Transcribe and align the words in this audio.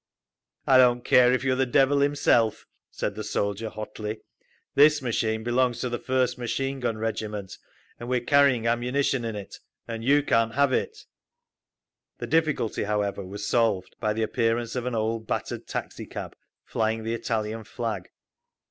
"I 0.65 0.79
don't 0.79 1.05
care 1.05 1.31
if 1.31 1.43
you're 1.43 1.55
the 1.55 1.67
devil 1.67 1.99
himself," 1.99 2.65
said 2.89 3.13
the 3.13 3.23
soldier, 3.23 3.69
hotly. 3.69 4.21
"This 4.73 4.99
machine 4.99 5.43
belongs 5.43 5.79
to 5.81 5.89
the 5.89 5.99
First 5.99 6.39
Machine 6.39 6.79
Gun 6.79 6.97
Regiment, 6.97 7.59
and 7.99 8.09
we're 8.09 8.21
carrying 8.21 8.65
ammunition 8.65 9.23
in 9.23 9.35
it, 9.35 9.59
and 9.87 10.03
you 10.03 10.23
can't 10.23 10.55
have 10.55 10.73
it…." 10.73 11.05
The 12.17 12.25
difficulty, 12.25 12.85
however, 12.85 13.23
was 13.23 13.45
solved 13.45 13.95
by 13.99 14.13
the 14.13 14.23
appearance 14.23 14.75
of 14.75 14.87
an 14.87 14.95
old 14.95 15.27
battered 15.27 15.67
taxi 15.67 16.07
cab, 16.07 16.35
flying 16.65 17.03
the 17.03 17.13
Italian 17.13 17.63
flag. 17.63 18.09